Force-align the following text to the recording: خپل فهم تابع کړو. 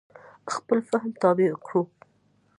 خپل 0.53 0.77
فهم 0.89 1.09
تابع 1.21 1.51
کړو. 1.65 1.81